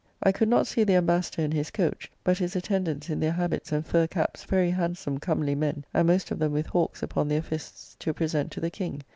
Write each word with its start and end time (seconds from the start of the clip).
I 0.23 0.31
could 0.31 0.49
not 0.49 0.65
see 0.65 0.83
the 0.83 0.95
Embassador 0.95 1.43
in 1.43 1.51
his 1.51 1.69
coach; 1.69 2.11
but 2.23 2.39
his 2.39 2.55
attendants 2.55 3.07
in 3.11 3.19
their 3.19 3.33
habits 3.33 3.71
and 3.71 3.85
fur 3.85 4.07
caps 4.07 4.43
very 4.45 4.71
handsome, 4.71 5.19
comely 5.19 5.53
men, 5.53 5.85
and 5.93 6.07
most 6.07 6.31
of 6.31 6.39
them 6.39 6.53
with 6.53 6.65
hawkes 6.65 7.03
upon 7.03 7.27
their 7.27 7.43
fists 7.43 7.95
to 7.99 8.11
present 8.11 8.49
to 8.53 8.59
the 8.59 8.71
King. 8.71 9.03